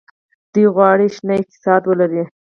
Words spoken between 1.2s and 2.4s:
اقتصاد ولري.